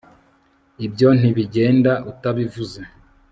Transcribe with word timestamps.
ibyo 0.85 1.09
ntibigenda 1.17 1.91
utabivuze 2.11 2.81